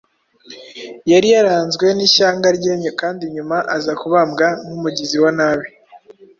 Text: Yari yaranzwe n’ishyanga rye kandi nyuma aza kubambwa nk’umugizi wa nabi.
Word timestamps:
Yari 1.11 1.27
yaranzwe 1.35 1.85
n’ishyanga 1.97 2.47
rye 2.57 2.73
kandi 3.01 3.23
nyuma 3.35 3.57
aza 3.75 3.93
kubambwa 3.99 4.47
nk’umugizi 4.65 5.17
wa 5.23 5.31
nabi. 5.37 5.67